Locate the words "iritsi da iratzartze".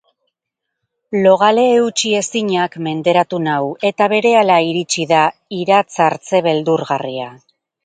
4.71-6.45